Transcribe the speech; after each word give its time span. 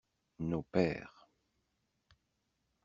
Nos 0.49 0.63
pères. 0.63 1.27